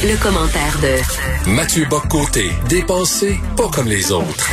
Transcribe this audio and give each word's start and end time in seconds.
Le, 0.00 0.22
commentaire 0.22 0.78
de 0.80 1.50
Mathieu 1.50 1.84
Boccoté, 1.90 2.50
dépensé 2.68 3.36
pas 3.56 3.68
comme 3.68 3.88
les 3.88 4.12
autres. 4.12 4.48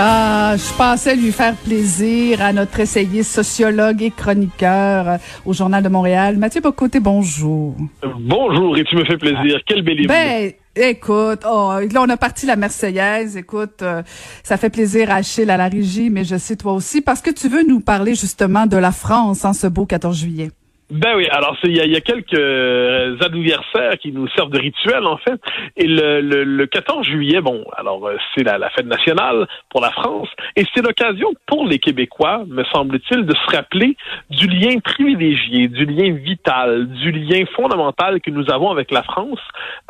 Ah, 0.00 0.54
je 0.56 0.76
pensais 0.76 1.16
lui 1.16 1.32
faire 1.32 1.56
plaisir 1.56 2.40
à 2.40 2.52
notre 2.52 2.78
essayiste 2.78 3.32
sociologue 3.32 4.00
et 4.00 4.12
chroniqueur 4.12 5.08
euh, 5.08 5.16
au 5.44 5.52
Journal 5.52 5.82
de 5.82 5.88
Montréal. 5.88 6.36
Mathieu 6.36 6.60
Bocoté, 6.60 7.00
bonjour. 7.00 7.74
Bonjour, 8.20 8.78
et 8.78 8.84
tu 8.84 8.94
me 8.94 9.04
fais 9.04 9.16
plaisir. 9.16 9.60
Quel 9.66 9.82
bel 9.82 10.06
Ben, 10.06 10.52
écoute, 10.80 11.40
oh, 11.46 11.72
là, 11.90 12.02
on 12.02 12.08
a 12.08 12.16
parti 12.16 12.46
la 12.46 12.56
Marseillaise. 12.56 13.36
Écoute, 13.36 13.82
euh, 13.82 14.02
ça 14.42 14.56
fait 14.56 14.70
plaisir 14.70 15.10
à 15.10 15.16
Achille, 15.16 15.50
à 15.50 15.56
la 15.56 15.68
régie, 15.68 16.10
mais 16.10 16.24
je 16.24 16.36
sais 16.36 16.56
toi 16.56 16.72
aussi, 16.72 17.00
parce 17.00 17.20
que 17.20 17.30
tu 17.30 17.48
veux 17.48 17.62
nous 17.62 17.80
parler 17.80 18.14
justement 18.14 18.66
de 18.66 18.76
la 18.76 18.92
France 18.92 19.44
en 19.44 19.52
ce 19.52 19.66
beau 19.66 19.86
14 19.86 20.16
juillet. 20.16 20.50
Ben 20.90 21.16
oui, 21.16 21.28
alors 21.30 21.54
il 21.64 21.76
y 21.76 21.80
a, 21.80 21.84
y 21.84 21.96
a, 21.96 22.00
quelques 22.00 22.32
euh, 22.32 23.14
anniversaires 23.20 23.98
qui 23.98 24.10
nous 24.10 24.26
servent 24.28 24.50
de 24.50 24.58
rituel 24.58 25.04
en 25.04 25.18
fait. 25.18 25.38
Et 25.76 25.86
le, 25.86 26.22
le, 26.22 26.66
14 26.66 27.06
juillet, 27.06 27.42
bon, 27.42 27.62
alors 27.76 28.06
euh, 28.08 28.16
c'est 28.34 28.42
la, 28.42 28.56
la, 28.56 28.70
fête 28.70 28.86
nationale 28.86 29.46
pour 29.68 29.82
la 29.82 29.90
France 29.90 30.28
et 30.56 30.64
c'est 30.72 30.80
l'occasion 30.80 31.34
pour 31.44 31.66
les 31.66 31.78
Québécois, 31.78 32.44
me 32.48 32.64
semble-t-il, 32.72 33.26
de 33.26 33.34
se 33.34 33.56
rappeler 33.56 33.98
du 34.30 34.46
lien 34.46 34.78
privilégié, 34.78 35.68
du 35.68 35.84
lien 35.84 36.14
vital, 36.14 36.88
du 36.88 37.12
lien 37.12 37.44
fondamental 37.54 38.22
que 38.22 38.30
nous 38.30 38.50
avons 38.50 38.70
avec 38.70 38.90
la 38.90 39.02
France. 39.02 39.40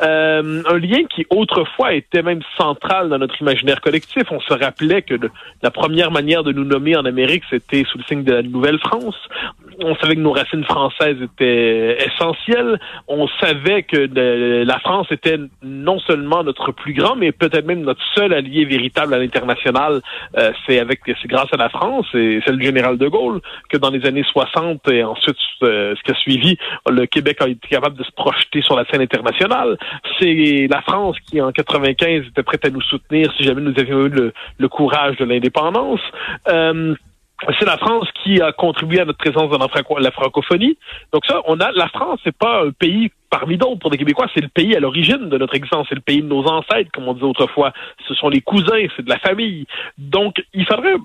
Euh, 0.01 0.63
un 0.69 0.77
lien 0.79 1.05
qui 1.05 1.25
autrefois 1.29 1.93
était 1.93 2.23
même 2.23 2.41
central 2.57 3.07
dans 3.07 3.19
notre 3.19 3.39
imaginaire 3.41 3.79
collectif. 3.79 4.23
On 4.31 4.41
se 4.41 4.53
rappelait 4.53 5.03
que 5.03 5.15
la 5.63 5.71
première 5.71 6.11
manière 6.11 6.43
de 6.43 6.51
nous 6.51 6.65
nommer 6.65 6.97
en 6.97 7.05
Amérique, 7.05 7.43
c'était 7.49 7.85
sous 7.85 7.99
le 7.99 8.03
signe 8.03 8.23
de 8.23 8.33
la 8.33 8.41
Nouvelle-France. 8.41 9.15
On 9.81 9.95
savait 9.95 10.15
que 10.15 10.19
nos 10.19 10.33
racines 10.33 10.65
françaises 10.65 10.88
française 10.89 11.17
était 11.21 11.97
essentielle. 12.05 12.79
On 13.07 13.27
savait 13.41 13.83
que 13.83 14.09
la 14.63 14.79
France 14.79 15.07
était 15.11 15.37
non 15.63 15.99
seulement 15.99 16.43
notre 16.43 16.71
plus 16.71 16.93
grand, 16.93 17.15
mais 17.15 17.31
peut-être 17.31 17.65
même 17.65 17.81
notre 17.81 18.01
seul 18.15 18.33
allié 18.33 18.65
véritable 18.65 19.13
à 19.13 19.19
l'international. 19.19 20.01
Euh, 20.37 20.51
c'est 20.65 20.79
avec, 20.79 21.01
c'est 21.05 21.27
grâce 21.27 21.51
à 21.51 21.57
la 21.57 21.69
France 21.69 22.07
et 22.13 22.39
c'est 22.45 22.51
le 22.51 22.61
général 22.61 22.97
de 22.97 23.07
Gaulle 23.07 23.41
que 23.69 23.77
dans 23.77 23.89
les 23.89 24.05
années 24.05 24.23
60 24.23 24.87
et 24.89 25.03
ensuite 25.03 25.37
euh, 25.63 25.95
ce 25.95 26.03
qui 26.03 26.11
a 26.11 26.15
suivi, 26.15 26.57
le 26.89 27.05
Québec 27.05 27.37
a 27.41 27.47
été 27.47 27.67
capable 27.67 27.97
de 27.97 28.03
se 28.03 28.11
projeter 28.11 28.61
sur 28.61 28.75
la 28.75 28.85
scène 28.85 29.01
internationale. 29.01 29.77
C'est 30.19 30.67
la 30.69 30.81
France 30.81 31.17
qui 31.27 31.41
en 31.41 31.51
95 31.51 32.27
était 32.27 32.43
prête 32.43 32.65
à 32.65 32.69
nous 32.69 32.81
soutenir 32.81 33.31
si 33.37 33.43
jamais 33.43 33.61
nous 33.61 33.77
avions 33.77 34.05
eu 34.05 34.09
le, 34.09 34.67
courage 34.69 35.17
de 35.17 35.25
l'indépendance. 35.25 35.99
Euh, 36.47 36.93
c'est 37.57 37.65
la 37.65 37.77
France 37.77 38.07
qui 38.23 38.41
a 38.41 38.51
contribué 38.51 38.99
à 38.99 39.05
notre 39.05 39.17
présence 39.17 39.49
dans 39.49 39.97
la 39.99 40.11
francophonie. 40.11 40.77
Donc 41.13 41.25
ça, 41.25 41.41
on 41.45 41.59
a 41.59 41.71
la 41.71 41.87
France, 41.87 42.19
c'est 42.23 42.35
pas 42.35 42.65
un 42.65 42.71
pays 42.71 43.11
parmi 43.29 43.57
d'autres 43.57 43.79
pour 43.79 43.89
des 43.91 43.97
Québécois, 43.97 44.27
c'est 44.33 44.41
le 44.41 44.47
pays 44.47 44.75
à 44.75 44.79
l'origine 44.79 45.29
de 45.29 45.37
notre 45.37 45.55
existence, 45.55 45.87
c'est 45.89 45.95
le 45.95 46.01
pays 46.01 46.21
de 46.21 46.27
nos 46.27 46.45
ancêtres, 46.47 46.89
comme 46.93 47.07
on 47.07 47.13
disait 47.13 47.25
autrefois. 47.25 47.73
Ce 48.07 48.13
sont 48.13 48.29
les 48.29 48.41
cousins, 48.41 48.87
c'est 48.95 49.03
de 49.03 49.09
la 49.09 49.19
famille. 49.19 49.65
Donc, 49.97 50.43
il 50.53 50.65
faudrait, 50.65 50.95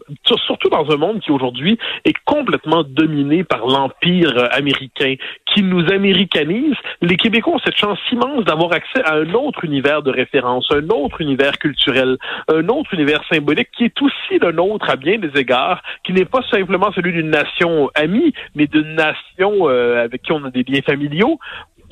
surtout 0.47 0.69
dans 0.69 0.91
un 0.91 0.97
monde 0.97 1.21
qui 1.21 1.31
aujourd'hui 1.31 1.79
est 2.05 2.15
complètement 2.25 2.83
dominé 2.83 3.45
par 3.45 3.67
l'empire 3.67 4.49
américain, 4.53 5.15
qui 5.47 5.63
nous 5.63 5.91
américanise, 5.93 6.75
les 7.03 7.17
Québécois 7.17 7.55
ont 7.55 7.61
cette 7.65 7.77
chance 7.77 7.99
immense 8.11 8.45
d'avoir 8.45 8.73
accès 8.73 9.03
à 9.05 9.15
un 9.15 9.33
autre 9.35 9.65
univers 9.65 10.03
de 10.03 10.11
référence, 10.11 10.67
un 10.71 10.89
autre 10.89 11.21
univers 11.21 11.59
culturel, 11.59 12.17
un 12.49 12.69
autre 12.69 12.95
univers 12.95 13.23
symbolique 13.31 13.69
qui 13.77 13.85
est 13.85 14.03
aussi 14.03 14.39
le 14.41 14.53
nôtre 14.53 14.89
à 14.91 14.97
bien 14.97 15.19
des 15.19 15.39
égards, 15.39 15.83
qui 16.05 16.13
n'est 16.13 16.25
pas 16.25 16.43
simplement 16.51 16.93
celui 16.93 17.13
d'une 17.13 17.31
nation 17.31 17.91
amie, 17.95 18.33
mais 18.55 18.67
d'une 18.67 18.95
nation 18.95 19.69
euh, 19.69 20.05
avec 20.05 20.23
qui 20.23 20.33
on 20.33 20.45
a 20.45 20.51
des 20.51 20.63
liens 20.63 20.83
familiaux 20.83 21.39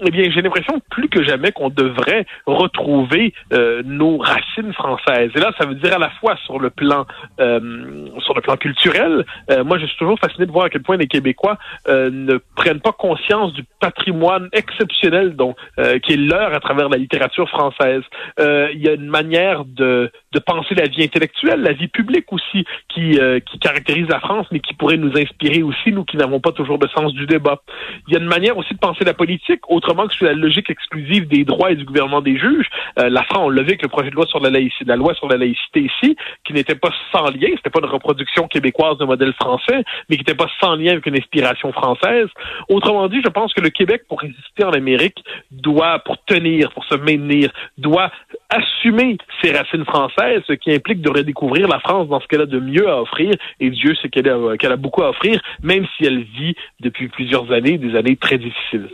eh 0.04 0.10
bien, 0.10 0.30
j'ai 0.30 0.42
l'impression 0.42 0.80
plus 0.90 1.08
que 1.08 1.22
jamais 1.22 1.52
qu'on 1.52 1.70
devrait 1.70 2.26
retrouver 2.46 3.32
euh, 3.52 3.82
nos 3.84 4.18
racines 4.18 4.72
françaises. 4.72 5.30
Et 5.34 5.38
là, 5.38 5.52
ça 5.58 5.66
veut 5.66 5.76
dire 5.76 5.94
à 5.94 5.98
la 5.98 6.10
fois 6.10 6.36
sur 6.44 6.58
le 6.58 6.70
plan 6.70 7.06
euh, 7.40 8.08
sur 8.18 8.34
le 8.34 8.40
plan 8.40 8.56
culturel. 8.56 9.24
Euh, 9.50 9.62
moi, 9.62 9.78
je 9.78 9.86
suis 9.86 9.96
toujours 9.96 10.18
fasciné 10.18 10.46
de 10.46 10.50
voir 10.50 10.64
à 10.66 10.70
quel 10.70 10.82
point 10.82 10.96
les 10.96 11.06
Québécois 11.06 11.56
ne 11.88 12.38
prennent 12.56 12.80
pas 12.80 12.92
conscience 12.92 13.52
du 13.52 13.64
patrimoine 13.80 14.48
exceptionnel 14.52 15.36
dont 15.36 15.54
qui 16.02 16.12
est 16.12 16.16
leur 16.16 16.54
à 16.54 16.60
travers 16.60 16.88
la 16.88 16.96
littérature 16.96 17.48
française. 17.48 18.02
Il 18.38 18.80
y 18.82 18.88
a 18.88 18.94
une 18.94 19.08
manière 19.08 19.64
de 19.64 20.10
de 20.32 20.38
penser 20.38 20.74
la 20.74 20.86
vie 20.86 21.02
intellectuelle, 21.02 21.60
la 21.60 21.72
vie 21.72 21.88
publique 21.88 22.32
aussi, 22.32 22.64
qui 22.88 23.18
qui 23.46 23.58
caractérise 23.58 24.08
la 24.08 24.20
France, 24.20 24.46
mais 24.50 24.60
qui 24.60 24.74
pourrait 24.74 24.96
nous 24.96 25.12
inspirer 25.16 25.62
aussi, 25.62 25.92
nous 25.92 26.04
qui 26.04 26.16
n'avons 26.16 26.40
pas 26.40 26.52
toujours 26.52 26.78
le 26.80 26.88
sens 26.88 27.12
du 27.12 27.26
débat. 27.26 27.62
Il 28.08 28.14
y 28.14 28.16
a 28.16 28.20
une 28.20 28.26
manière 28.28 28.56
aussi 28.56 28.74
de 28.74 28.78
penser 28.78 29.04
la 29.04 29.14
politique 29.14 29.60
autrement 29.68 29.91
que 30.08 30.14
sur 30.14 30.26
la 30.26 30.32
logique 30.32 30.70
exclusive 30.70 31.28
des 31.28 31.44
droits 31.44 31.70
et 31.70 31.76
du 31.76 31.84
gouvernement 31.84 32.20
des 32.20 32.38
juges. 32.38 32.68
Euh, 32.98 33.08
la 33.08 33.22
France, 33.24 33.42
on 33.44 33.50
l'a 33.50 33.62
vu 33.62 33.68
avec 33.68 33.82
le 33.82 33.88
projet 33.88 34.10
de 34.10 34.14
loi 34.14 34.26
sur 34.26 34.40
la 34.40 34.50
laïcité, 34.50 34.84
la 34.84 34.96
loi 34.96 35.14
sur 35.14 35.28
la 35.28 35.36
laïcité 35.36 35.80
ici, 35.80 36.16
qui 36.44 36.52
n'était 36.52 36.74
pas 36.74 36.90
sans 37.12 37.30
lien, 37.30 37.48
c'était 37.56 37.70
pas 37.70 37.80
une 37.80 37.90
reproduction 37.90 38.48
québécoise 38.48 38.98
d'un 38.98 39.06
modèle 39.06 39.32
français, 39.34 39.84
mais 40.08 40.16
qui 40.16 40.22
n'était 40.22 40.34
pas 40.34 40.50
sans 40.60 40.76
lien 40.76 40.92
avec 40.92 41.06
une 41.06 41.16
inspiration 41.16 41.72
française. 41.72 42.28
Autrement 42.68 43.08
dit, 43.08 43.20
je 43.24 43.28
pense 43.28 43.52
que 43.54 43.60
le 43.60 43.70
Québec, 43.70 44.02
pour 44.08 44.20
résister 44.20 44.64
en 44.64 44.72
Amérique, 44.72 45.22
doit, 45.50 45.98
pour 46.00 46.22
tenir, 46.24 46.72
pour 46.72 46.84
se 46.84 46.96
maintenir, 46.96 47.50
doit 47.78 48.10
assumer 48.50 49.16
ses 49.42 49.52
racines 49.52 49.84
françaises, 49.84 50.42
ce 50.46 50.52
qui 50.52 50.72
implique 50.72 51.00
de 51.00 51.10
redécouvrir 51.10 51.68
la 51.68 51.80
France 51.80 52.08
dans 52.08 52.20
ce 52.20 52.26
qu'elle 52.26 52.42
a 52.42 52.46
de 52.46 52.58
mieux 52.58 52.88
à 52.88 53.00
offrir. 53.00 53.34
Et 53.60 53.70
Dieu 53.70 53.94
sait 53.96 54.08
qu'elle 54.08 54.28
a 54.28 54.76
beaucoup 54.76 55.02
à 55.02 55.10
offrir, 55.10 55.40
même 55.62 55.86
si 55.96 56.04
elle 56.04 56.22
vit 56.22 56.54
depuis 56.80 57.08
plusieurs 57.08 57.50
années 57.52 57.78
des 57.78 57.96
années 57.96 58.16
très 58.16 58.38
difficiles. 58.38 58.88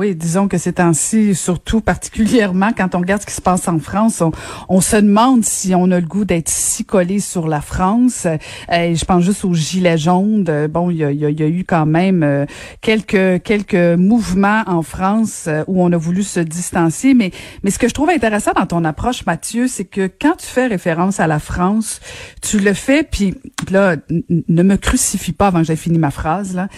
Oui, 0.00 0.14
disons 0.14 0.48
que 0.48 0.56
c'est 0.56 0.80
ainsi, 0.80 1.34
surtout 1.34 1.82
particulièrement 1.82 2.70
quand 2.74 2.94
on 2.94 3.00
regarde 3.00 3.20
ce 3.20 3.26
qui 3.26 3.34
se 3.34 3.42
passe 3.42 3.68
en 3.68 3.78
France, 3.78 4.22
on, 4.70 4.80
se 4.80 4.96
demande 4.96 5.44
si 5.44 5.74
on 5.74 5.90
a 5.90 6.00
le 6.00 6.06
goût 6.06 6.24
d'être 6.24 6.48
si 6.48 6.86
collé 6.86 7.20
sur 7.20 7.46
la 7.46 7.60
France. 7.60 8.24
Euh, 8.24 8.94
je 8.94 9.04
pense 9.04 9.22
juste 9.24 9.44
aux 9.44 9.52
gilets 9.52 9.98
jaunes. 9.98 10.68
Bon, 10.68 10.88
il 10.88 10.96
y 10.96 11.04
a, 11.04 11.12
y 11.12 11.42
a, 11.42 11.46
eu 11.46 11.64
quand 11.64 11.84
même 11.84 12.22
euh, 12.22 12.46
quelques 12.80 13.42
quelques 13.42 13.74
mouvements 13.74 14.62
en 14.66 14.80
France 14.80 15.44
euh, 15.48 15.64
où 15.66 15.84
on 15.84 15.92
a 15.92 15.98
voulu 15.98 16.22
se 16.22 16.40
distancier. 16.40 17.12
Mais 17.12 17.30
mais 17.62 17.70
ce 17.70 17.78
que 17.78 17.86
je 17.86 17.92
trouve 17.92 18.08
intéressant 18.08 18.52
dans 18.56 18.64
ton 18.64 18.86
approche, 18.86 19.26
Mathieu, 19.26 19.68
c'est 19.68 19.84
que 19.84 20.06
quand 20.06 20.36
tu 20.38 20.46
fais 20.46 20.66
référence 20.66 21.20
à 21.20 21.26
la 21.26 21.40
France, 21.40 22.00
tu 22.40 22.58
le 22.58 22.72
fais. 22.72 23.02
Puis 23.02 23.34
là, 23.70 23.96
ne 24.08 24.62
me 24.62 24.76
crucifie 24.76 25.32
pas 25.32 25.48
avant 25.48 25.58
que 25.58 25.66
j'aie 25.66 25.76
fini 25.76 25.98
ma 25.98 26.10
phrase 26.10 26.54
là, 26.54 26.68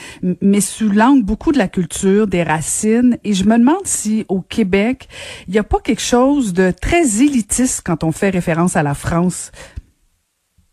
mais 0.40 0.60
sous 0.60 0.90
l'angle 0.90 1.22
beaucoup 1.22 1.52
de 1.52 1.58
la 1.58 1.68
culture, 1.68 2.26
des 2.26 2.42
racines 2.42 3.11
et 3.24 3.34
je 3.34 3.44
me 3.44 3.58
demande 3.58 3.84
si 3.84 4.24
au 4.28 4.40
Québec, 4.40 5.08
il 5.46 5.52
n'y 5.52 5.58
a 5.58 5.64
pas 5.64 5.78
quelque 5.80 6.02
chose 6.02 6.52
de 6.52 6.70
très 6.70 7.22
élitiste 7.22 7.82
quand 7.84 8.04
on 8.04 8.12
fait 8.12 8.30
référence 8.30 8.76
à 8.76 8.82
la 8.82 8.94
France. 8.94 9.52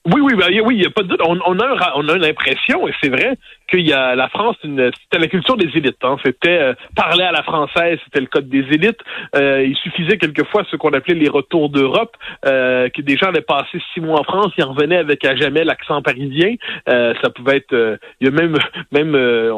Oui, 0.06 0.22
oui, 0.22 0.34
ben, 0.36 0.48
oui, 0.66 0.78
il 0.78 0.84
y 0.84 0.86
a 0.86 0.90
pas 0.90 1.04
de 1.04 1.10
doute. 1.10 1.22
On 1.26 1.36
a, 1.38 1.94
on 1.96 2.08
a 2.08 2.18
l'impression, 2.18 2.88
et 2.88 2.94
c'est 3.02 3.10
vrai, 3.10 3.38
qu'il 3.70 3.88
y 3.88 3.94
a 3.94 4.16
la 4.16 4.28
France, 4.30 4.56
c'était 4.62 5.20
la 5.20 5.28
culture 5.28 5.58
des 5.58 5.70
élites. 5.76 6.04
Hein. 6.04 6.18
C'était 6.26 6.60
euh, 6.60 6.74
parler 6.96 7.24
à 7.24 7.32
la 7.32 7.44
française, 7.44 8.00
c'était 8.06 8.22
le 8.22 8.26
code 8.26 8.50
des 8.50 8.66
élites. 8.72 9.00
Euh, 9.36 9.64
il 9.64 9.76
suffisait 9.78 10.18
quelquefois 10.18 10.64
ce 10.70 10.76
qu'on 10.76 10.92
appelait 10.92 11.16
les 11.16 11.30
retours 11.30 11.70
d'Europe, 11.70 12.16
euh, 12.46 12.90
que 12.90 13.02
des 13.02 13.18
gens 13.18 13.28
allaient 13.28 13.42
passer 13.42 13.80
six 13.94 14.02
mois 14.02 14.20
en 14.20 14.24
France, 14.24 14.52
ils 14.58 14.64
revenaient 14.64 14.98
avec 14.98 15.24
à 15.26 15.36
jamais 15.36 15.64
l'accent 15.64 16.02
parisien. 16.02 16.56
Euh, 16.90 17.14
ça 17.22 17.30
pouvait 17.30 17.58
être, 17.58 18.00
il 18.20 18.28
y 18.28 18.30
a 18.30 18.32
même, 18.32 18.58
même, 18.92 19.16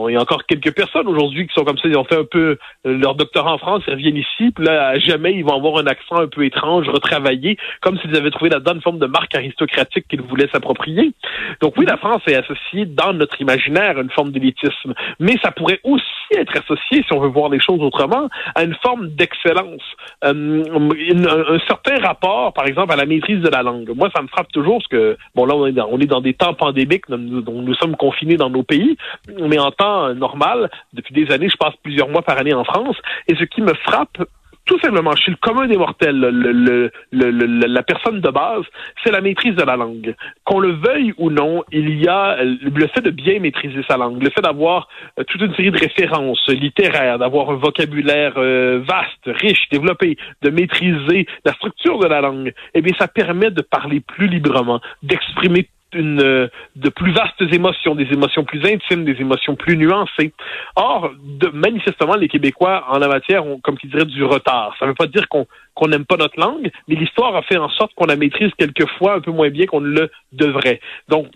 il 0.10 0.14
y 0.14 0.18
a 0.18 0.22
encore 0.22 0.46
quelques 0.46 0.76
personnes 0.76 1.08
aujourd'hui 1.08 1.48
qui 1.48 1.54
sont 1.54 1.64
comme 1.64 1.78
ça, 1.78 1.88
ils 1.88 1.98
ont 1.98 2.04
fait 2.04 2.20
un 2.20 2.26
peu 2.30 2.58
leur 2.84 3.16
doctorat 3.16 3.54
en 3.54 3.58
France, 3.58 3.84
ils 3.88 3.94
reviennent 3.94 4.18
ici, 4.18 4.52
puis 4.52 4.66
là 4.66 4.90
à 4.90 5.00
jamais 5.00 5.34
ils 5.34 5.44
vont 5.44 5.56
avoir 5.56 5.78
un 5.78 5.88
accent 5.88 6.18
un 6.18 6.28
peu 6.28 6.44
étrange, 6.46 6.90
retravaillé, 6.90 7.58
comme 7.82 7.98
s'ils 8.00 8.16
avaient 8.16 8.32
trouvé 8.32 8.50
là-dedans 8.50 8.82
forme 8.82 9.00
de 9.00 9.06
marque 9.06 9.36
aristocratique 9.36 10.06
qu'ils 10.10 10.22
voulaient 10.22 10.50
s'approprier. 10.52 11.14
Donc 11.62 11.78
oui, 11.78 11.86
la 11.86 11.98
France 11.98 12.22
est 12.28 12.36
associée 12.36 12.86
dans 12.86 13.14
notre 13.14 13.40
imaginaire 13.42 14.01
une 14.02 14.10
forme 14.12 14.32
d'élitisme. 14.32 14.94
Mais 15.20 15.36
ça 15.44 15.52
pourrait 15.52 15.80
aussi 15.84 16.04
être 16.32 16.58
associé, 16.58 17.04
si 17.04 17.14
on 17.14 17.20
veut 17.20 17.30
voir 17.30 17.50
les 17.50 17.60
choses 17.60 17.82
autrement, 17.82 18.30
à 18.56 18.64
une 18.64 18.76
forme 18.76 19.10
d'excellence. 19.10 19.82
Euh, 20.24 20.64
un 20.64 21.60
certain 21.68 21.98
rapport, 22.02 22.54
par 22.54 22.66
exemple, 22.66 22.94
à 22.94 22.96
la 22.96 23.06
maîtrise 23.06 23.42
de 23.42 23.50
la 23.50 23.64
langue. 23.64 23.92
Moi, 23.96 24.10
ça 24.16 24.22
me 24.22 24.28
frappe 24.28 24.52
toujours 24.52 24.78
parce 24.78 24.88
que, 24.88 25.18
bon, 25.36 25.46
là, 25.46 25.56
on 25.56 26.00
est 26.00 26.06
dans, 26.08 26.22
des 26.22 26.34
temps 26.34 26.54
pandémiques, 26.54 27.10
dont 27.10 27.18
nous, 27.18 27.42
nous 27.42 27.76
sommes 27.76 27.96
confinés 27.96 28.38
dans 28.38 28.50
nos 28.50 28.64
pays, 28.64 28.98
mais 29.40 29.60
en 29.60 29.72
temps 29.72 30.14
normal, 30.14 30.70
depuis 30.94 31.14
des 31.14 31.32
années, 31.34 31.50
je 31.50 31.58
passe 31.58 31.76
plusieurs 31.84 32.10
mois 32.10 32.22
par 32.22 32.38
année 32.38 32.54
en 32.54 32.64
France, 32.64 32.96
et 33.28 33.36
ce 33.36 33.44
qui 33.44 33.62
me 33.62 33.74
frappe 33.74 34.18
tout 34.66 34.80
simplement 34.80 35.16
chez 35.16 35.32
le 35.32 35.38
commun 35.38 35.68
des 35.68 35.78
mortels, 35.78 36.18
le, 36.18 36.92
la 37.12 37.84
personne 37.84 38.22
de 38.22 38.30
base, 38.30 38.64
c'est 39.04 39.12
la 39.12 39.22
maîtrise 39.22 39.56
de 39.56 39.64
la 39.64 39.76
langue. 39.76 40.16
Qu'on 40.44 40.60
le 40.60 40.74
veuille 40.74 41.14
ou 41.18 41.30
non, 41.30 41.64
il 41.72 42.02
y 42.02 42.08
a 42.08 42.38
le 42.44 42.88
fait 42.88 43.02
de 43.02 43.10
bien 43.10 43.40
maîtriser 43.40 43.82
sa 43.88 43.98
langue, 43.98 44.22
le 44.22 44.30
fait 44.30 44.42
d'avoir 44.42 44.88
euh, 45.20 45.24
toute 45.24 45.42
une 45.42 45.54
série 45.56 45.72
de 45.72 45.80
références 45.80 46.48
littéraires, 46.48 47.20
d'avoir 47.20 47.50
un 47.50 47.56
vocabulaire 47.56 48.34
euh, 48.38 48.82
vaste, 48.88 49.26
riche, 49.26 49.68
développé, 49.72 50.18
de 50.42 50.50
maîtriser 50.50 51.26
la 51.46 51.54
structure 51.54 52.00
de 52.00 52.08
la 52.08 52.22
langue, 52.22 52.54
eh 52.74 52.82
bien, 52.82 52.94
ça 53.00 53.08
permet 53.08 53.52
de 53.52 53.62
parler 53.62 54.00
plus 54.00 54.28
librement, 54.28 54.80
d'exprimer 55.04 55.68
une, 55.94 56.22
euh, 56.22 56.48
de 56.76 56.90
plus 56.90 57.12
vastes 57.12 57.42
émotions, 57.52 57.96
des 57.96 58.12
émotions 58.12 58.44
plus 58.44 58.66
intimes, 58.66 59.06
des 59.06 59.20
émotions 59.20 59.56
plus 59.56 59.78
nuancées. 59.78 60.34
Or, 60.76 61.12
de, 61.24 61.48
manifestement, 61.50 62.16
les 62.16 62.28
Québécois, 62.28 62.86
en 62.90 63.00
la 63.00 63.08
matière, 63.08 63.46
ont, 63.46 63.60
comme 63.60 63.78
tu 63.78 63.88
dirais, 63.88 64.06
du 64.06 64.24
retard. 64.24 64.76
Ça 64.80 64.86
ne 64.86 64.92
veut 64.92 64.96
pas 64.96 65.08
dire 65.08 65.28
qu'on 65.28 65.48
qu'on 65.74 65.88
n'aime 65.88 66.06
pas 66.06 66.18
notre 66.18 66.38
langue, 66.38 66.70
mais 66.88 66.96
l'histoire 66.96 67.34
a 67.34 67.42
fait 67.44 67.58
en 67.58 67.70
sorte 67.70 67.94
qu'on 67.96 68.06
la 68.06 68.18
maîtrise 68.18 68.52
quelquefois 68.58 69.16
un 69.16 69.22
peu 69.22 69.32
moins 69.32 69.50
bien 69.50 69.66
qu'on 69.66 69.80
ne 69.80 69.88
le 69.88 70.12
devrait. 70.34 70.82
Donc, 71.08 71.28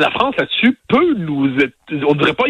la 0.00 0.10
France 0.10 0.34
là-dessus 0.38 0.78
peut 0.88 1.14
nous, 1.16 1.50
on 1.90 2.14
ne 2.14 2.18
dirait 2.18 2.34
pas 2.34 2.44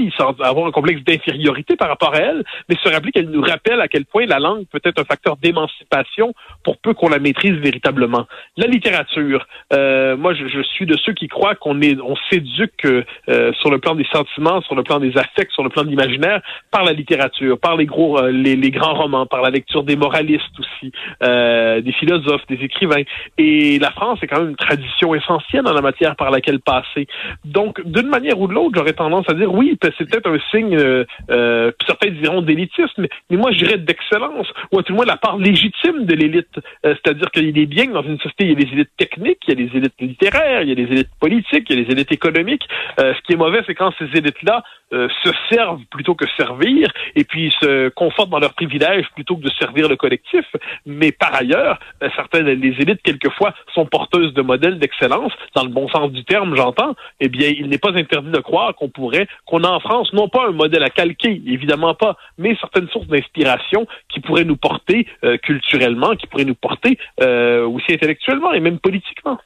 avoir 0.47 0.67
un 0.67 0.71
complexe 0.71 1.03
d'infériorité 1.05 1.77
par 1.77 1.89
rapport 1.89 2.15
à 2.15 2.19
elle, 2.19 2.45
mais 2.69 2.77
se 2.83 2.89
rappeler 2.89 3.13
qu'elle 3.13 3.31
nous 3.31 3.43
rappelle 3.43 3.81
à 3.81 3.89
quel 3.89 4.05
point 4.05 4.27
la 4.27 4.39
langue 4.39 4.65
peut 4.71 4.81
être 4.85 5.01
un 5.01 5.05
facteur 5.05 5.37
d'émancipation 5.37 6.35
pour 6.65 6.79
peu 6.79 6.95
qu'on 6.95 7.09
la 7.09 7.19
maîtrise 7.19 7.55
véritablement. 7.55 8.27
La 8.57 8.67
littérature, 8.67 9.47
euh, 9.73 10.17
moi 10.17 10.35
je, 10.35 10.63
suis 10.63 10.87
de 10.87 10.97
ceux 10.97 11.13
qui 11.13 11.29
croient 11.29 11.55
qu'on 11.55 11.81
est, 11.81 11.99
on 12.01 12.17
s'éduque 12.31 12.85
euh, 12.85 13.53
sur 13.61 13.71
le 13.71 13.79
plan 13.79 13.95
des 13.95 14.07
sentiments, 14.13 14.61
sur 14.63 14.75
le 14.75 14.83
plan 14.83 14.99
des 14.99 15.17
affects, 15.17 15.51
sur 15.53 15.63
le 15.63 15.71
plan 15.71 15.85
de 15.85 15.89
l'imaginaire 15.89 16.41
par 16.71 16.85
la 16.85 16.93
littérature, 16.93 17.59
par 17.59 17.77
les 17.77 17.87
gros, 17.87 18.19
euh, 18.19 18.31
les, 18.31 18.57
les, 18.57 18.71
grands 18.71 18.95
romans, 18.95 19.27
par 19.27 19.43
la 19.43 19.51
lecture 19.51 19.85
des 19.85 19.97
moralistes 19.97 20.45
aussi, 20.59 20.93
des 21.21 21.93
philosophes, 21.93 22.47
des 22.49 22.63
écrivains. 22.65 23.03
Et 23.39 23.79
la 23.79 23.91
France 23.91 24.19
est 24.23 24.27
quand 24.27 24.41
même 24.41 24.51
une 24.51 24.57
tradition 24.57 25.15
essentielle 25.15 25.67
en 25.67 25.73
la 25.73 25.81
matière 25.81 26.17
par 26.17 26.31
laquelle 26.31 26.61
passer. 26.61 27.07
Donc, 27.45 27.81
d'une 27.85 28.09
manière 28.09 28.41
ou 28.41 28.49
de 28.49 28.55
l'autre, 28.55 28.73
j'aurais 28.75 28.93
tendance 28.93 29.29
à 29.29 29.35
dire 29.35 29.53
oui, 29.53 29.79
c'est 29.83 30.09
peut-être 30.09 30.29
un 30.29 30.39
signe, 30.51 30.77
euh, 30.77 31.05
euh, 31.31 31.71
certains 31.87 32.11
diront 32.11 32.43
d'élitisme, 32.43 33.07
mais 33.31 33.37
moi 33.37 33.51
je 33.53 33.59
dirais 33.59 33.79
d'excellence, 33.79 34.49
ou 34.73 34.79
à 34.79 34.83
tout 34.83 34.93
le 34.93 34.97
moins 34.97 35.07
la 35.07 35.17
part 35.17 35.39
légitime 35.39 36.05
de 36.05 36.15
l'élite. 36.15 36.59
Euh, 36.85 36.95
c'est-à-dire 36.95 37.31
qu'il 37.31 37.59
est 37.59 37.67
bien 37.67 37.87
que 37.87 37.93
dans 37.93 38.03
une 38.03 38.19
société, 38.19 38.45
il 38.45 38.49
y 38.51 38.53
a 38.53 38.65
des 38.65 38.73
élites 38.73 38.97
techniques, 38.97 39.39
il 39.47 39.59
y 39.59 39.63
a 39.65 39.67
des 39.67 39.77
élites 39.77 40.01
littéraires, 40.01 40.63
il 40.63 40.69
y 40.69 40.73
a 40.73 40.75
des 40.75 40.93
élites 40.93 41.11
politiques, 41.21 41.67
il 41.71 41.79
y 41.79 41.81
a 41.81 41.85
des 41.85 41.93
élites 41.93 42.13
économiques. 42.13 42.67
ce 42.99 43.21
qui 43.23 43.33
est 43.33 43.37
mauvais, 43.37 43.63
c'est 43.67 43.75
quand 43.75 43.93
ces 43.99 44.07
élites-là 44.17 44.63
se 44.93 45.31
servent 45.51 45.85
plutôt 45.91 46.15
que 46.15 46.27
servir, 46.37 46.89
et 47.15 47.25
puis 47.25 47.53
se 47.61 47.89
confortent 47.91 48.31
dans 48.31 48.39
leurs 48.39 48.55
privilèges 48.55 49.07
plutôt 49.15 49.37
que 49.37 49.43
de 49.43 49.51
servir 49.59 49.89
le 49.89 49.97
collectif. 49.97 50.45
Mais 50.85 51.13
par 51.13 51.35
ailleurs, 51.35 51.79
certaines 52.15 52.55
des 52.61 52.75
élites, 52.81 53.03
quelquefois, 53.03 53.55
sont 53.75 53.87
porteuses 53.87 54.33
de 54.35 54.43
modèles 54.43 54.79
d'excellence, 54.79 55.33
dans 55.55 55.65
le 55.65 55.71
bon 55.71 55.89
sens 55.89 56.11
du 56.13 56.25
terme, 56.25 56.55
j'entends, 56.57 56.95
eh 57.27 57.29
bien, 57.29 57.49
il 57.49 57.69
n'est 57.69 57.79
pas 57.79 57.91
interdit 57.91 58.31
de 58.31 58.39
croire 58.39 58.75
qu'on 58.77 58.89
pourrait, 58.89 59.27
qu'on 59.47 59.65
a 59.65 59.69
en 59.69 59.81
France, 59.81 60.13
non 60.13 60.29
pas 60.29 60.47
un 60.47 60.53
modèle 60.53 60.85
à 60.85 60.91
calquer, 60.91 61.43
évidemment 61.45 61.95
pas, 61.95 62.17
mais 62.39 62.57
certaines 62.61 62.89
sources 62.89 63.09
d'inspiration 63.09 63.87
qui 64.09 64.21
pourraient 64.21 64.45
nous 64.45 64.57
porter 64.57 65.09
euh, 65.25 65.37
culturellement, 65.39 66.15
qui 66.15 66.29
pourraient 66.29 66.45
nous 66.45 66.55
porter 66.55 66.99
euh, 67.21 67.67
aussi 67.67 67.93
intellectuellement 67.93 68.53
et 68.53 68.61
même 68.61 68.79
politiquement. 68.79 69.39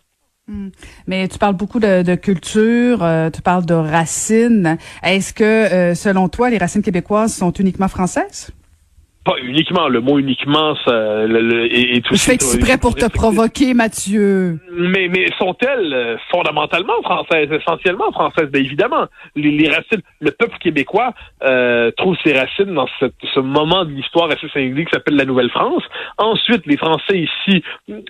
Hmm. 0.47 0.69
Mais 1.07 1.27
tu 1.29 1.39
parles 1.39 1.57
beaucoup 1.57 1.81
de, 1.81 2.15
culture, 2.17 3.03
euh, 3.03 3.31
tu 3.31 3.41
parles 3.41 3.65
de 3.65 3.75
racines. 3.75 4.77
Est-ce 5.03 5.33
que, 5.33 5.95
selon 5.95 6.29
toi, 6.29 6.51
les 6.51 6.59
racines 6.59 6.83
québécoises 6.83 7.35
sont 7.35 7.53
uniquement 7.53 7.89
françaises? 7.89 8.53
pas 9.25 9.35
uniquement, 9.43 9.89
le 9.89 10.01
mot 10.01 10.19
uniquement, 10.19 10.75
ça, 10.85 11.27
le, 11.27 11.67
et, 11.71 12.01
tout 12.01 12.15
Je 12.15 12.23
fais 12.23 12.35
exprès 12.35 12.79
pour 12.79 12.95
te 12.95 13.07
provoquer, 13.07 13.75
Mathieu. 13.75 14.59
Mais, 14.81 15.09
mais 15.09 15.27
sont-elles 15.39 15.93
euh, 15.93 16.17
fondamentalement 16.31 17.03
françaises, 17.03 17.51
essentiellement 17.53 18.11
françaises? 18.13 18.51
Bien 18.51 18.63
évidemment, 18.63 19.07
les, 19.37 19.69
racines, 19.69 20.03
le 20.21 20.31
peuple 20.31 20.57
québécois 20.59 21.13
euh, 21.45 21.91
trouve 21.97 22.17
ses 22.25 22.33
racines 22.33 22.75
dans 22.75 22.89
ce 22.99 23.41
moment 23.41 23.85
de 23.85 23.91
l'histoire 23.91 24.31
assez 24.31 24.49
singulier 24.49 24.87
qui 24.87 24.93
s'appelle 24.93 25.17
la 25.17 25.25
Nouvelle-France. 25.25 25.83
Ensuite, 26.19 26.67
les 26.67 26.77
Français 26.77 27.19
ici 27.19 27.63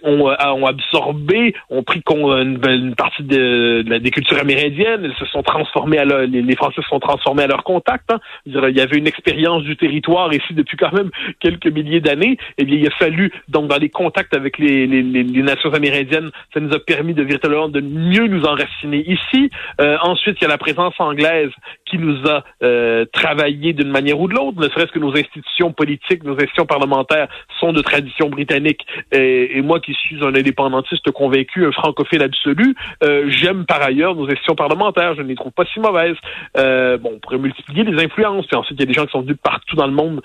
ont, 0.03 0.31
euh, 0.31 0.35
ont 0.53 0.67
absorbé, 0.67 1.55
ont 1.71 1.83
pris 1.83 2.03
une, 2.09 2.61
une 2.65 2.95
partie 2.95 3.25
de, 3.25 3.83
des 3.99 4.11
cultures 4.11 4.39
amérindiennes, 4.39 5.05
elles 5.05 5.17
se 5.19 5.27
sont 5.27 5.43
transformées 5.43 5.99
à 5.99 6.05
leur, 6.05 6.21
les, 6.21 6.57
Français 6.57 6.83
se 6.83 6.89
sont 6.89 7.01
transformés 7.01 7.45
à 7.45 7.47
leur 7.47 7.65
contact. 7.65 8.13
Hein. 8.13 8.19
Il 8.47 8.55
y 8.55 8.81
avait 8.81 8.97
une 8.97 9.07
expérience 9.07 9.63
du 9.65 9.77
territoire 9.77 10.33
ici 10.33 10.55
depuis 10.55 10.77
quand 10.77 10.93
même 10.93 11.11
quelques 11.41 11.67
milliers 11.67 12.01
d'années, 12.01 12.37
eh 12.59 12.65
bien, 12.65 12.77
il 12.77 12.87
a 12.87 12.91
fallu, 12.91 13.33
donc, 13.49 13.69
dans 13.69 13.79
les 13.79 13.89
contacts 13.89 14.35
avec 14.35 14.59
les, 14.59 14.87
les, 14.87 15.03
les, 15.03 15.43
nations 15.43 15.73
amérindiennes, 15.73 16.31
nous 16.61 16.75
a 16.75 16.79
permis 16.79 17.15
de 17.15 17.23
véritablement 17.23 17.69
de 17.69 17.81
mieux 17.81 18.27
nous 18.27 18.45
enraciner 18.45 19.05
ici. 19.07 19.51
Euh, 19.81 19.97
ensuite, 20.03 20.37
il 20.41 20.43
y 20.43 20.47
a 20.47 20.49
la 20.49 20.59
présence 20.59 20.95
anglaise 20.99 21.51
qui 21.87 21.99
nous 21.99 22.17
a 22.29 22.45
euh, 22.63 23.05
travaillé 23.13 23.73
d'une 23.73 23.91
manière 23.91 24.21
ou 24.21 24.29
de 24.29 24.35
l'autre, 24.35 24.61
ne 24.61 24.69
serait-ce 24.69 24.93
que 24.93 24.99
nos 24.99 25.17
institutions 25.17 25.73
politiques, 25.73 26.25
nos 26.25 26.35
institutions 26.35 26.67
parlementaires 26.67 27.29
sont 27.59 27.73
de 27.73 27.83
tradition 27.83 28.29
britannique. 28.29 28.87
Et, 29.13 29.61
moi 29.63 29.81
qui 29.81 29.93
suis 29.95 30.25
un 30.25 30.35
indépendantiste 30.35 31.11
convaincu, 31.11 31.67
un 31.67 31.73
francophile 31.73 32.23
absolu, 32.23 32.75
euh, 33.05 33.27
j'aime 33.29 33.67
par 33.67 33.83
ailleurs 33.83 34.15
nos 34.15 34.25
institutions 34.25 34.55
parlementaires, 34.55 35.15
je 35.15 35.23
ne 35.23 35.29
les 35.29 35.35
trouve 35.35 35.53
pas 35.53 35.65
si 35.67 35.81
mauvaises. 35.81 36.17
Euh, 36.57 36.97
bon, 36.99 37.13
on 37.15 37.19
pourrait 37.19 37.39
multiplier 37.39 37.85
les 37.85 38.03
influences, 38.03 38.47
puis 38.47 38.57
ensuite 38.57 38.79
il 38.79 38.83
y 38.83 38.85
a 38.85 38.87
des 38.87 38.95
gens 38.95 39.07
qui 39.07 39.13
sont 39.13 39.21
venus 39.21 39.37
partout 39.43 39.77
dans 39.77 39.87
le 39.87 39.93
monde 39.93 40.23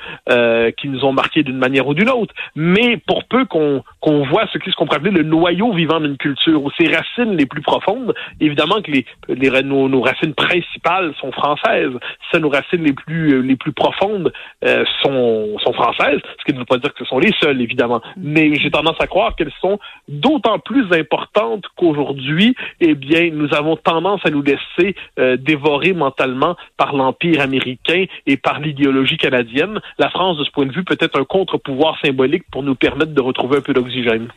qui 0.77 0.87
nous 0.89 1.05
ont 1.05 1.13
marqués 1.13 1.43
d'une 1.43 1.57
manière 1.57 1.87
ou 1.87 1.93
d'une 1.93 2.09
autre. 2.09 2.33
Mais 2.55 2.97
pour 2.97 3.25
peu 3.25 3.45
qu'on 3.45 3.83
qu'on 3.99 4.23
voit 4.25 4.47
ce 4.51 4.57
qu'on 4.75 4.85
pourrait 4.85 4.97
appeler 4.97 5.11
le 5.11 5.23
noyau 5.23 5.73
vivant 5.73 5.99
d'une 5.99 6.14
culture, 6.17 6.63
ou 6.63 6.71
ses 6.71 6.87
racines 6.87 7.35
les 7.37 7.45
plus 7.45 7.61
profondes, 7.61 8.13
évidemment 8.39 8.81
que 8.81 8.91
les, 8.91 9.05
les 9.29 9.63
nos, 9.63 9.87
nos, 9.89 10.01
racines 10.01 10.33
principales 10.33 11.13
sont 11.19 11.31
françaises. 11.31 11.93
Ça, 12.31 12.39
nos 12.39 12.49
racines 12.49 12.83
les 12.83 12.93
plus 12.93 13.33
euh, 13.33 13.41
les 13.41 13.55
plus 13.55 13.73
profondes 13.73 14.31
euh, 14.63 14.83
sont, 15.01 15.57
sont 15.59 15.73
françaises, 15.73 16.19
ce 16.39 16.45
qui 16.45 16.53
ne 16.53 16.59
veut 16.59 16.65
pas 16.65 16.77
dire 16.77 16.93
que 16.93 16.99
ce 16.99 17.05
sont 17.05 17.19
les 17.19 17.31
seules, 17.41 17.61
évidemment. 17.61 18.01
Mais 18.17 18.55
j'ai 18.55 18.71
tendance 18.71 18.97
à 18.99 19.07
croire 19.07 19.35
qu'elles 19.35 19.53
sont 19.61 19.79
d'autant 20.07 20.59
plus 20.59 20.85
importantes 20.93 21.65
qu'aujourd'hui, 21.75 22.55
eh 22.79 22.95
bien, 22.95 23.29
nous 23.31 23.53
avons 23.53 23.75
tendance 23.75 24.21
à 24.25 24.29
nous 24.29 24.41
laisser 24.41 24.95
dévorer 25.37 25.93
mentalement 25.93 26.55
par 26.77 26.95
l'Empire 26.95 27.41
américain 27.41 28.05
et 28.25 28.37
par 28.37 28.59
l'idéologie 28.59 29.17
canadienne. 29.17 29.79
La 29.97 30.09
France, 30.09 30.37
de 30.37 30.43
ce 30.43 30.51
point 30.51 30.65
de 30.65 30.71
vue, 30.71 30.83
peut-être 30.83 31.19
un 31.19 31.25
contre-pouvoir 31.25 31.97
symbolique 32.03 32.43
pour 32.51 32.63
nous 32.63 32.75
permettre 32.75 33.13
de 33.13 33.21
retrouver 33.21 33.57
un 33.57 33.61
peu 33.61 33.73
d'oxygène. 33.73 34.29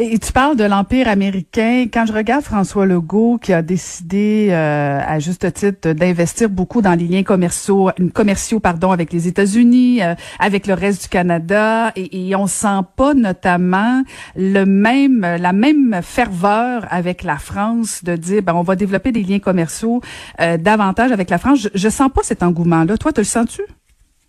Et 0.00 0.16
tu 0.20 0.30
parles 0.30 0.56
de 0.56 0.62
l'Empire 0.62 1.08
américain. 1.08 1.86
Quand 1.92 2.06
je 2.06 2.12
regarde 2.12 2.44
François 2.44 2.86
Legault, 2.86 3.36
qui 3.42 3.52
a 3.52 3.62
décidé, 3.62 4.46
euh, 4.52 5.00
à 5.04 5.18
juste 5.18 5.52
titre, 5.52 5.90
d'investir 5.90 6.48
beaucoup 6.48 6.82
dans 6.82 6.94
les 6.94 7.08
liens 7.08 7.24
commerciaux, 7.24 7.90
commerciaux 8.14 8.60
pardon, 8.60 8.92
avec 8.92 9.12
les 9.12 9.26
États-Unis, 9.26 10.00
euh, 10.00 10.14
avec 10.38 10.68
le 10.68 10.74
reste 10.74 11.02
du 11.02 11.08
Canada, 11.08 11.90
et, 11.96 12.28
et, 12.28 12.36
on 12.36 12.46
sent 12.46 12.82
pas 12.94 13.12
notamment 13.12 14.04
le 14.36 14.62
même, 14.62 15.22
la 15.22 15.52
même 15.52 15.98
ferveur 16.00 16.86
avec 16.90 17.24
la 17.24 17.38
France 17.38 18.04
de 18.04 18.14
dire, 18.14 18.42
ben, 18.42 18.54
on 18.54 18.62
va 18.62 18.76
développer 18.76 19.10
des 19.10 19.24
liens 19.24 19.40
commerciaux 19.40 20.00
euh, 20.40 20.58
davantage 20.58 21.10
avec 21.10 21.28
la 21.28 21.38
France. 21.38 21.62
Je, 21.62 21.68
je 21.74 21.88
sens 21.88 22.08
pas 22.14 22.22
cet 22.22 22.44
engouement-là. 22.44 22.98
Toi, 22.98 23.12
te 23.12 23.20
le 23.20 23.24
sens-tu? 23.24 23.62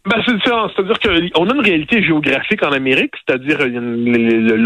Ben, 0.09 0.23
c'est 0.25 0.49
ça. 0.49 0.67
C'est-à-dire 0.75 0.99
qu'on 0.99 1.49
a 1.49 1.53
une 1.53 1.61
réalité 1.61 2.01
géographique 2.01 2.65
en 2.65 2.71
Amérique, 2.71 3.13
c'est-à-dire 3.27 3.59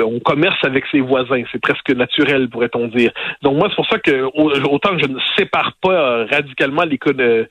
on 0.06 0.20
commerce 0.22 0.64
avec 0.64 0.86
ses 0.90 1.02
voisins. 1.02 1.44
C'est 1.52 1.60
presque 1.60 1.90
naturel, 1.90 2.48
pourrait-on 2.48 2.88
dire. 2.88 3.12
Donc 3.42 3.58
moi, 3.58 3.68
c'est 3.68 3.76
pour 3.76 3.88
ça 3.88 4.00
que 4.00 4.24
autant 4.34 4.96
que 4.96 5.02
je 5.02 5.10
ne 5.10 5.20
sépare 5.38 5.74
pas 5.82 5.92
euh, 5.92 6.26
radicalement 6.32 6.84
euh, 6.84 7.46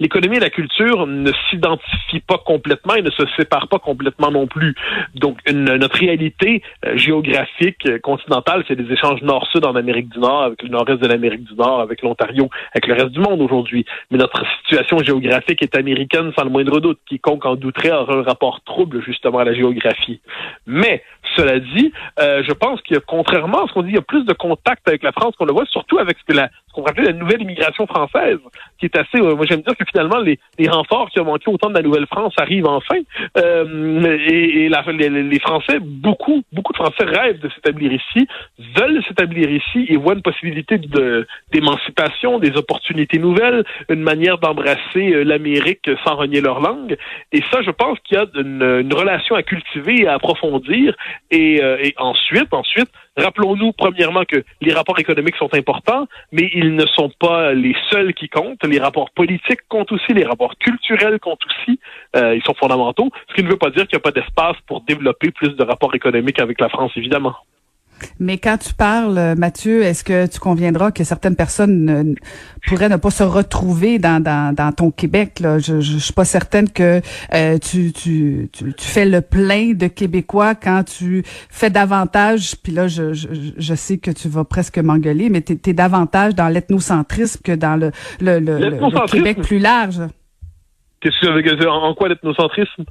l'économie 0.00 0.36
et 0.38 0.40
la 0.40 0.48
culture 0.48 1.06
ne 1.06 1.30
s'identifient 1.50 2.24
pas 2.26 2.38
complètement 2.38 2.94
et 2.94 3.02
ne 3.02 3.10
se 3.10 3.24
séparent 3.36 3.68
pas 3.68 3.80
complètement 3.80 4.30
non 4.30 4.46
plus. 4.46 4.74
Donc 5.14 5.36
notre 5.52 5.98
réalité 5.98 6.62
euh, 6.86 6.96
géographique 6.96 8.00
continentale, 8.00 8.64
c'est 8.66 8.76
des 8.76 8.90
échanges 8.90 9.20
nord-sud 9.20 9.66
en 9.66 9.76
Amérique 9.76 10.08
du 10.08 10.20
Nord, 10.20 10.44
avec 10.44 10.62
le 10.62 10.70
nord-est 10.70 11.02
de 11.02 11.06
l'Amérique 11.06 11.44
du 11.44 11.54
Nord, 11.54 11.80
avec 11.80 12.00
l'Ontario, 12.00 12.48
avec 12.72 12.86
le 12.86 12.94
reste 12.94 13.10
du 13.10 13.20
monde 13.20 13.42
aujourd'hui. 13.42 13.84
Mais 14.10 14.16
notre 14.16 14.42
situation 14.62 14.96
géographique 15.00 15.60
est 15.60 15.76
américaine 15.76 16.32
sans 16.34 16.44
le 16.44 16.50
moindre 16.50 16.80
doute 16.80 16.98
quiconque 17.26 17.44
en 17.46 17.56
douterait 17.56 17.90
aura 17.90 18.14
un 18.14 18.22
rapport 18.22 18.60
trouble 18.62 19.02
justement 19.02 19.38
à 19.38 19.44
la 19.44 19.52
géographie. 19.52 20.20
Mais 20.66 21.02
cela 21.36 21.58
dit, 21.58 21.92
euh, 22.20 22.42
je 22.46 22.52
pense 22.52 22.80
que 22.82 22.98
contrairement 22.98 23.64
à 23.64 23.68
ce 23.68 23.72
qu'on 23.72 23.82
dit, 23.82 23.90
il 23.90 23.94
y 23.94 23.98
a 23.98 24.02
plus 24.02 24.24
de 24.24 24.32
contact 24.32 24.88
avec 24.88 25.02
la 25.02 25.12
France 25.12 25.34
qu'on 25.36 25.44
le 25.44 25.52
voit, 25.52 25.66
surtout 25.66 25.98
avec 25.98 26.16
ce 26.18 26.24
que 26.24 26.36
la, 26.36 26.50
qu'on 26.76 26.84
appelle 26.84 27.06
la 27.06 27.12
nouvelle 27.12 27.42
immigration 27.42 27.86
française, 27.86 28.38
qui 28.78 28.86
est 28.86 28.96
assez. 28.96 29.18
Euh, 29.18 29.34
moi, 29.34 29.46
j'aime 29.48 29.62
dire 29.62 29.76
que 29.76 29.84
finalement, 29.90 30.18
les, 30.18 30.38
les, 30.58 30.68
renforts 30.68 31.10
qui 31.10 31.20
ont 31.20 31.24
manqué 31.24 31.50
autant 31.50 31.68
de 31.70 31.74
la 31.74 31.82
Nouvelle-France 31.82 32.34
arrivent 32.38 32.66
enfin. 32.66 32.98
Euh, 33.38 34.18
et, 34.28 34.64
et 34.64 34.68
la, 34.68 34.82
les, 34.92 35.08
les, 35.08 35.40
Français, 35.40 35.78
beaucoup, 35.80 36.42
beaucoup 36.52 36.72
de 36.72 36.78
Français 36.78 37.04
rêvent 37.04 37.40
de 37.40 37.48
s'établir 37.50 37.92
ici, 37.92 38.26
veulent 38.76 39.02
s'établir 39.08 39.50
ici 39.50 39.86
et 39.88 39.96
voient 39.96 40.14
une 40.14 40.22
possibilité 40.22 40.78
de 40.78 41.26
d'émancipation, 41.52 42.38
des 42.38 42.56
opportunités 42.56 43.18
nouvelles, 43.18 43.64
une 43.88 44.02
manière 44.02 44.38
d'embrasser 44.38 45.12
euh, 45.12 45.22
l'Amérique 45.24 45.90
sans 46.04 46.16
renier 46.16 46.40
leur 46.40 46.60
langue. 46.60 46.96
Et 47.32 47.42
ça, 47.50 47.62
je 47.62 47.70
pense 47.70 47.98
qu'il 48.00 48.16
y 48.16 48.20
a 48.20 48.26
une, 48.34 48.92
relation 48.92 49.34
à 49.34 49.42
cultiver 49.42 50.02
et 50.02 50.06
à 50.06 50.14
approfondir. 50.14 50.94
Et, 51.30 51.62
euh, 51.62 51.78
et 51.82 51.94
ensuite, 51.98 52.52
ensuite, 52.52 52.88
rappelons-nous 53.16 53.72
premièrement 53.72 54.24
que 54.24 54.44
les 54.60 54.72
rapports 54.72 54.98
économiques 54.98 55.36
sont 55.36 55.52
importants, 55.54 56.06
mais 56.32 56.48
ils 56.54 56.74
ne 56.74 56.86
sont 56.86 57.10
pas 57.18 57.52
les 57.52 57.74
seuls 57.90 58.14
qui 58.14 58.28
comptent. 58.28 58.64
Les 58.64 58.78
rapports 58.78 59.10
politiques 59.10 59.60
comptent 59.68 59.92
aussi, 59.92 60.12
les 60.12 60.24
rapports 60.24 60.56
culturels 60.58 61.18
comptent 61.18 61.44
aussi. 61.46 61.80
Euh, 62.14 62.36
ils 62.36 62.42
sont 62.42 62.54
fondamentaux. 62.54 63.10
Ce 63.28 63.34
qui 63.34 63.42
ne 63.42 63.48
veut 63.48 63.56
pas 63.56 63.70
dire 63.70 63.86
qu'il 63.86 63.96
n'y 63.96 64.02
a 64.02 64.10
pas 64.10 64.12
d'espace 64.12 64.56
pour 64.66 64.82
développer 64.82 65.30
plus 65.30 65.56
de 65.56 65.64
rapports 65.64 65.94
économiques 65.94 66.38
avec 66.38 66.60
la 66.60 66.68
France, 66.68 66.92
évidemment. 66.96 67.34
Mais 68.18 68.38
quand 68.38 68.58
tu 68.58 68.74
parles, 68.74 69.34
Mathieu, 69.36 69.82
est-ce 69.82 70.04
que 70.04 70.26
tu 70.26 70.38
conviendras 70.38 70.90
que 70.90 71.04
certaines 71.04 71.36
personnes 71.36 72.16
pourraient 72.66 72.88
ne 72.88 72.96
pas 72.96 73.10
se 73.10 73.22
retrouver 73.22 73.98
dans, 73.98 74.22
dans, 74.22 74.54
dans 74.54 74.72
ton 74.72 74.90
Québec? 74.90 75.40
Là? 75.40 75.58
Je, 75.58 75.80
je, 75.80 75.98
suis 75.98 76.12
pas 76.12 76.24
certaine 76.24 76.70
que 76.70 77.00
euh, 77.34 77.58
tu, 77.58 77.92
tu, 77.92 78.48
tu, 78.52 78.74
tu, 78.74 78.86
fais 78.86 79.06
le 79.06 79.20
plein 79.20 79.72
de 79.72 79.86
Québécois 79.86 80.54
quand 80.54 80.84
tu 80.84 81.22
fais 81.50 81.70
davantage, 81.70 82.56
puis 82.62 82.72
là, 82.72 82.88
je, 82.88 83.12
je, 83.12 83.28
je 83.56 83.74
sais 83.74 83.98
que 83.98 84.10
tu 84.10 84.28
vas 84.28 84.44
presque 84.44 84.78
m'engueuler, 84.78 85.28
mais 85.30 85.42
tu 85.42 85.58
es, 85.64 85.72
davantage 85.72 86.34
dans 86.34 86.48
l'ethnocentrisme 86.48 87.40
que 87.42 87.52
dans 87.52 87.76
le, 87.76 87.90
le, 88.20 88.38
le, 88.38 88.58
le 88.58 89.10
Québec 89.10 89.42
plus 89.42 89.58
large. 89.58 90.00
Qu'est-ce 91.00 91.20
que 91.20 91.66
en 91.68 91.94
quoi 91.94 92.08
l'ethnocentrisme? 92.08 92.84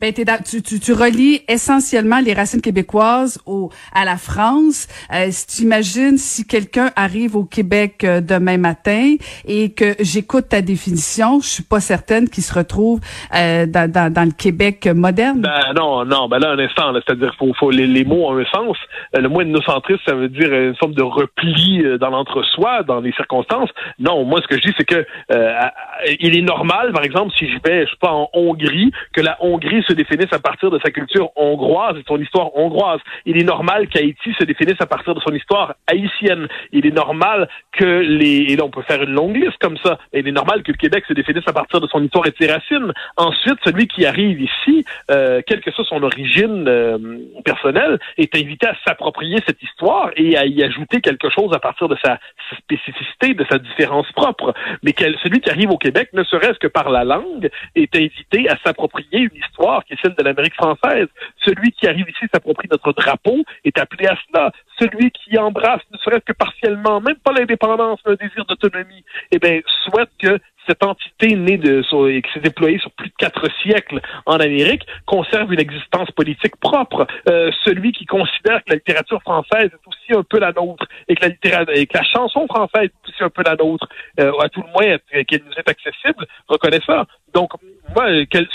Ben, 0.00 0.12
tu, 0.12 0.62
tu, 0.62 0.80
tu, 0.80 0.92
relis 0.92 1.42
essentiellement 1.48 2.20
les 2.20 2.34
racines 2.34 2.60
québécoises 2.60 3.40
au, 3.46 3.70
à 3.94 4.04
la 4.04 4.16
France. 4.16 4.88
Euh, 5.12 5.28
si 5.30 5.46
tu 5.46 5.62
imagines 5.62 6.16
si 6.18 6.46
quelqu'un 6.46 6.90
arrive 6.96 7.36
au 7.36 7.44
Québec 7.44 8.04
euh, 8.04 8.20
demain 8.20 8.58
matin 8.58 9.16
et 9.46 9.72
que 9.72 9.94
j'écoute 10.00 10.48
ta 10.48 10.62
définition, 10.62 11.40
je 11.40 11.48
suis 11.48 11.62
pas 11.62 11.80
certaine 11.80 12.28
qu'il 12.28 12.42
se 12.42 12.54
retrouve 12.54 13.00
euh, 13.34 13.66
dans, 13.66 13.90
dans, 13.90 14.12
dans, 14.12 14.24
le 14.24 14.32
Québec 14.32 14.86
moderne. 14.86 15.40
Ben 15.40 15.72
non, 15.74 16.04
non, 16.04 16.28
ben 16.28 16.38
là 16.38 16.50
un 16.50 16.58
instant, 16.58 16.92
c'est-à-dire 16.94 17.34
faut, 17.38 17.52
faut 17.54 17.70
les, 17.70 17.86
les, 17.86 18.04
mots 18.04 18.28
ont 18.28 18.38
un 18.38 18.44
sens. 18.46 18.76
Euh, 19.16 19.20
le 19.20 19.28
mot 19.28 19.40
ethnocentrisme, 19.40 20.00
ça 20.06 20.14
veut 20.14 20.28
dire 20.28 20.52
une 20.52 20.76
forme 20.76 20.94
de 20.94 21.02
repli 21.02 21.82
euh, 21.82 21.98
dans 21.98 22.10
l'entre-soi, 22.10 22.82
dans 22.82 23.00
les 23.00 23.12
circonstances. 23.12 23.70
Non, 23.98 24.24
moi 24.24 24.40
ce 24.42 24.48
que 24.48 24.56
je 24.56 24.68
dis, 24.68 24.74
c'est 24.78 24.84
que 24.84 25.04
il 26.20 26.36
est 26.36 26.42
normal, 26.42 26.92
par 26.92 27.04
exemple, 27.04 27.32
si 27.38 27.48
je 27.48 27.58
vais, 27.64 27.84
je 27.84 27.90
sais 27.90 27.96
pas, 28.00 28.12
en 28.12 28.28
Hongrie, 28.32 28.92
que 29.12 29.20
la 29.20 29.36
Hongrie 29.40 29.65
se 29.86 29.92
définisse 29.92 30.32
à 30.32 30.38
partir 30.38 30.70
de 30.70 30.78
sa 30.84 30.90
culture 30.90 31.30
hongroise 31.36 31.96
et 31.98 32.04
son 32.06 32.20
histoire 32.20 32.56
hongroise. 32.56 33.00
Il 33.24 33.38
est 33.38 33.44
normal 33.44 33.88
qu'Haïti 33.88 34.34
se 34.38 34.44
définisse 34.44 34.80
à 34.80 34.86
partir 34.86 35.14
de 35.14 35.20
son 35.20 35.34
histoire 35.34 35.74
haïtienne. 35.86 36.48
Il 36.72 36.86
est 36.86 36.94
normal 36.94 37.48
que 37.72 37.84
les... 37.84 38.46
Et 38.48 38.56
là, 38.56 38.64
on 38.64 38.70
peut 38.70 38.82
faire 38.82 39.02
une 39.02 39.12
longue 39.12 39.36
liste 39.36 39.58
comme 39.60 39.76
ça. 39.78 39.98
il 40.12 40.26
est 40.26 40.32
normal 40.32 40.62
que 40.62 40.72
le 40.72 40.76
Québec 40.76 41.04
se 41.08 41.12
définisse 41.12 41.44
à 41.46 41.52
partir 41.52 41.80
de 41.80 41.86
son 41.86 42.02
histoire 42.02 42.26
et 42.26 42.30
de 42.30 42.36
ses 42.40 42.52
racines. 42.52 42.92
Ensuite, 43.16 43.58
celui 43.64 43.86
qui 43.86 44.06
arrive 44.06 44.40
ici, 44.40 44.84
euh, 45.10 45.40
quelle 45.46 45.60
que 45.60 45.70
soit 45.70 45.84
son 45.84 46.02
origine 46.02 46.66
euh, 46.68 46.98
personnelle, 47.44 47.98
est 48.18 48.34
invité 48.36 48.68
à 48.68 48.76
s'approprier 48.86 49.38
cette 49.46 49.62
histoire 49.62 50.10
et 50.16 50.36
à 50.36 50.46
y 50.46 50.62
ajouter 50.62 51.00
quelque 51.00 51.28
chose 51.30 51.52
à 51.52 51.58
partir 51.58 51.88
de 51.88 51.96
sa 52.04 52.18
spécificité, 52.58 53.34
de 53.34 53.44
sa 53.50 53.58
différence 53.58 54.10
propre. 54.12 54.54
Mais 54.82 54.94
celui 55.22 55.40
qui 55.40 55.50
arrive 55.50 55.70
au 55.70 55.78
Québec, 55.78 56.10
ne 56.12 56.24
serait-ce 56.24 56.58
que 56.58 56.66
par 56.66 56.90
la 56.90 57.04
langue, 57.04 57.50
est 57.74 57.94
invité 57.96 58.48
à 58.48 58.56
s'approprier 58.64 59.20
une 59.20 59.36
histoire 59.36 59.55
qui 59.84 59.94
est 59.94 59.98
celle 60.02 60.14
de 60.14 60.22
l'Amérique 60.22 60.54
française. 60.54 61.08
Celui 61.44 61.72
qui 61.72 61.86
arrive 61.86 62.08
ici 62.08 62.26
s'approprie 62.32 62.68
notre 62.70 62.92
drapeau 62.92 63.44
est 63.64 63.78
appelé 63.78 64.06
à 64.06 64.16
cela. 64.26 64.52
Celui 64.78 65.10
qui 65.10 65.38
embrasse, 65.38 65.82
ne 65.90 65.98
serait-ce 65.98 66.24
que 66.24 66.32
partiellement, 66.32 67.00
même 67.00 67.16
pas 67.16 67.32
l'indépendance, 67.32 68.00
mais 68.06 68.12
un 68.12 68.16
désir 68.16 68.44
d'autonomie, 68.44 69.04
eh 69.32 69.38
bien, 69.38 69.60
souhaite 69.84 70.10
que 70.18 70.38
cette 70.68 70.82
entité 70.82 71.34
née 71.36 71.58
de 71.58 71.82
et 72.08 72.22
qui 72.22 72.32
s'est 72.32 72.40
déployée 72.40 72.78
sur 72.78 72.90
plus 72.92 73.08
de 73.08 73.14
quatre 73.16 73.48
siècles 73.62 74.00
en 74.26 74.36
Amérique 74.36 74.86
conserve 75.06 75.52
une 75.52 75.60
existence 75.60 76.10
politique 76.10 76.56
propre. 76.56 77.06
Euh, 77.28 77.50
celui 77.64 77.92
qui 77.92 78.04
considère 78.04 78.64
que 78.64 78.70
la 78.70 78.74
littérature 78.76 79.20
française 79.22 79.70
est 79.72 79.88
aussi 79.88 80.12
un 80.18 80.22
peu 80.22 80.38
la 80.38 80.52
nôtre 80.52 80.86
et 81.08 81.14
que 81.14 81.22
la 81.22 81.28
littérature 81.28 81.74
et 81.74 81.86
que 81.86 81.96
la 81.96 82.04
chanson 82.04 82.46
française 82.46 82.90
est 82.92 83.08
aussi 83.08 83.22
un 83.22 83.30
peu 83.30 83.42
la 83.44 83.54
nôtre, 83.54 83.88
euh, 84.20 84.32
à 84.40 84.48
tout 84.48 84.62
le 84.62 84.72
moins 84.72 84.98
qu'elle 85.08 85.42
nous 85.44 85.52
est 85.52 85.68
accessible, 85.68 86.26
reconnaît 86.48 86.80
ça. 86.86 87.06
Donc, 87.32 87.50
moi, 87.96 88.08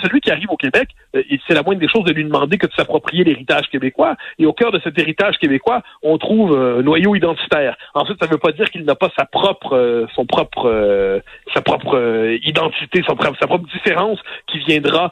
celui 0.03 0.21
qui 0.21 0.31
arrive 0.31 0.51
au 0.51 0.57
Québec, 0.57 0.89
euh, 1.15 1.23
c'est 1.47 1.55
la 1.55 1.63
moindre 1.63 1.79
des 1.79 1.87
choses 1.87 2.03
de 2.03 2.13
lui 2.13 2.23
demander 2.23 2.57
que 2.57 2.67
de 2.67 2.73
s'approprier 2.73 3.23
l'héritage 3.23 3.67
québécois. 3.69 4.15
Et 4.37 4.45
au 4.45 4.53
cœur 4.53 4.71
de 4.71 4.79
cet 4.83 4.97
héritage 4.99 5.37
québécois, 5.39 5.81
on 6.03 6.17
trouve 6.19 6.55
euh, 6.55 6.79
un 6.79 6.83
noyau 6.83 7.15
identitaire. 7.15 7.75
Ensuite, 7.95 8.17
ça 8.21 8.27
ne 8.27 8.31
veut 8.31 8.37
pas 8.37 8.51
dire 8.51 8.69
qu'il 8.69 8.85
n'a 8.85 8.93
pas 8.93 9.09
sa 9.17 9.25
propre, 9.25 9.75
euh, 9.75 10.05
son 10.15 10.25
propre, 10.25 11.21
sa 11.53 11.61
propre 11.61 12.37
identité, 12.43 13.01
propre, 13.01 13.33
sa 13.39 13.47
propre 13.47 13.67
différence 13.73 14.19
qui 14.47 14.59
viendra 14.59 15.11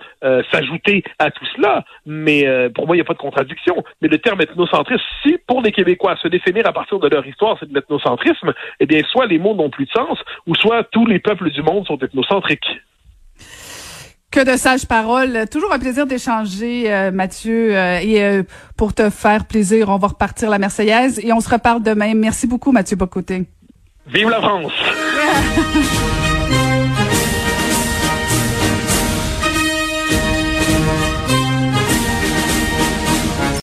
s'ajouter 0.51 1.03
à 1.17 1.31
tout 1.31 1.45
cela. 1.55 1.83
Mais 2.05 2.45
pour 2.75 2.85
moi, 2.85 2.95
il 2.95 2.99
n'y 2.99 3.01
a 3.01 3.05
pas 3.05 3.13
de 3.13 3.19
contradiction. 3.19 3.83
Mais 4.01 4.07
le 4.07 4.17
terme 4.19 4.41
ethnocentrisme, 4.41 5.03
si 5.23 5.37
pour 5.47 5.61
les 5.61 5.71
Québécois 5.71 6.15
se 6.21 6.27
définir 6.27 6.67
à 6.67 6.73
partir 6.73 6.99
de 6.99 7.07
leur 7.07 7.25
histoire, 7.25 7.57
c'est 7.59 7.69
de 7.69 7.73
l'ethnocentrisme, 7.73 8.53
eh 8.79 8.85
bien, 8.85 9.01
soit 9.09 9.25
les 9.25 9.39
mots 9.39 9.55
n'ont 9.55 9.69
plus 9.69 9.85
de 9.85 9.91
sens, 9.91 10.19
ou 10.47 10.55
soit 10.55 10.83
tous 10.83 11.05
les 11.05 11.19
peuples 11.19 11.49
du 11.49 11.61
monde 11.61 11.85
sont 11.87 11.97
ethnocentriques. 11.97 12.79
Que 14.31 14.43
de 14.43 14.57
sages 14.57 14.85
paroles. 14.85 15.45
Toujours 15.51 15.73
un 15.73 15.79
plaisir 15.79 16.05
d'échanger, 16.05 16.93
euh, 16.93 17.09
Mathieu. 17.11 17.75
Euh, 17.75 17.99
et 17.99 18.23
euh, 18.23 18.43
pour 18.77 18.93
te 18.93 19.09
faire 19.09 19.45
plaisir, 19.45 19.89
on 19.89 19.97
va 19.97 20.09
repartir 20.09 20.51
la 20.51 20.59
Marseillaise 20.59 21.19
et 21.23 21.33
on 21.33 21.39
se 21.39 21.49
reparle 21.49 21.81
demain. 21.81 22.13
Merci 22.13 22.45
beaucoup, 22.45 22.71
Mathieu 22.71 22.95
Bocoté. 22.95 23.45
Vive 24.07 24.29
la 24.29 24.39
France! 24.39 24.71